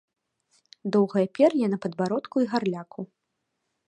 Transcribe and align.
Доўгае 0.95 1.25
пер'е 1.39 1.65
на 1.73 1.77
падбародку 1.83 2.35
і 2.45 2.47
гарляку. 2.55 3.01